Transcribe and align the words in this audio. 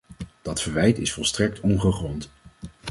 Dat 0.41 0.61
verwijt 0.61 0.97
is 0.99 1.13
volstrekt 1.13 1.59
ongegrond. 1.59 2.31